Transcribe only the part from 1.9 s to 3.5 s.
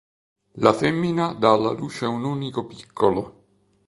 un unico piccolo.